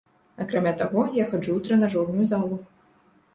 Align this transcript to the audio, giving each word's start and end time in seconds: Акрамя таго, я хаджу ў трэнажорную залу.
Акрамя 0.45 0.71
таго, 0.79 1.03
я 1.17 1.25
хаджу 1.33 1.43
ў 1.43 1.59
трэнажорную 1.67 2.25
залу. 2.33 2.59